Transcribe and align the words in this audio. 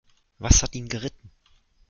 Was 0.39 0.63
hat 0.63 0.73
ihn 0.73 0.89
geritten? 0.89 1.29